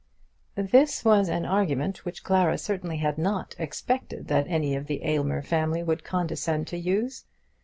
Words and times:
This 0.55 1.05
was 1.05 1.29
an 1.29 1.45
argument 1.45 2.05
which 2.05 2.23
Clara 2.23 2.57
certainly 2.57 2.97
had 2.97 3.19
not 3.19 3.53
expected 3.59 4.29
that 4.29 4.47
any 4.49 4.73
of 4.75 4.87
the 4.87 5.03
Aylmer 5.05 5.43
family 5.43 5.83
would 5.83 6.03
condescend 6.03 6.65
to 6.69 6.77
use. 6.77 7.25